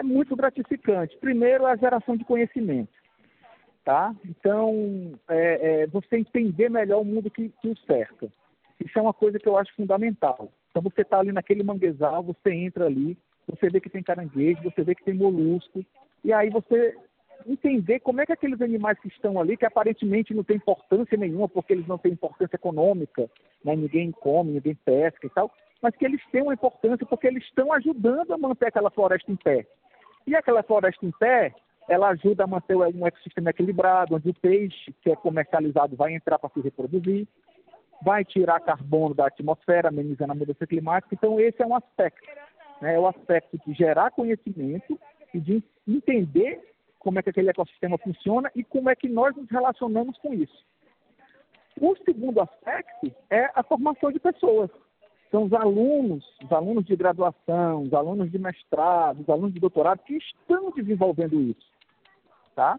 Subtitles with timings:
[0.00, 1.16] é muito gratificante.
[1.18, 2.92] Primeiro, a geração de conhecimento.
[3.84, 4.14] Tá?
[4.24, 8.28] Então, é, é, você entender melhor o mundo que, que o cerca.
[8.78, 10.50] Isso é uma coisa que eu acho fundamental.
[10.70, 13.16] Então, você está ali naquele manguezal, você entra ali,
[13.46, 15.84] você vê que tem caranguejo, você vê que tem molusco,
[16.24, 16.94] e aí você
[17.46, 21.48] entender como é que aqueles animais que estão ali, que aparentemente não tem importância nenhuma,
[21.48, 23.30] porque eles não têm importância econômica,
[23.64, 23.74] né?
[23.74, 25.50] ninguém come, ninguém pesca e tal,
[25.82, 29.36] mas que eles têm uma importância porque eles estão ajudando a manter aquela floresta em
[29.36, 29.66] pé.
[30.30, 31.52] E aquela floresta em pé,
[31.88, 36.38] ela ajuda a manter um ecossistema equilibrado, onde o peixe que é comercializado vai entrar
[36.38, 37.26] para se reproduzir,
[38.00, 41.16] vai tirar carbono da atmosfera, amenizando a mudança climática.
[41.16, 42.24] Então, esse é um aspecto.
[42.80, 42.94] Né?
[42.94, 44.96] É o aspecto de gerar conhecimento
[45.34, 46.60] e de entender
[47.00, 50.64] como é que aquele ecossistema funciona e como é que nós nos relacionamos com isso.
[51.80, 54.70] O segundo aspecto é a formação de pessoas.
[55.30, 60.00] São os alunos, os alunos de graduação, os alunos de mestrado, os alunos de doutorado
[60.00, 61.70] que estão desenvolvendo isso.